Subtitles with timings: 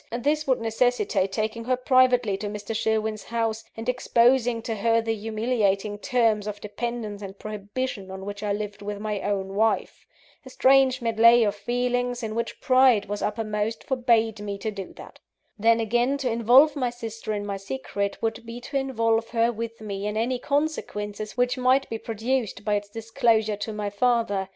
[0.17, 2.75] This would necessitate taking her privately to Mr.
[2.75, 8.41] Sherwin's house, and exposing to her the humiliating terms of dependence and prohibition on which
[8.41, 10.07] I lived with my own wife.
[10.43, 15.19] A strange medley of feelings, in which pride was uppermost, forbade me to do that.
[15.59, 19.81] Then again, to involve my sister in my secret, would be to involve her with
[19.81, 24.49] me in any consequences which might be produced by its disclosure to my father.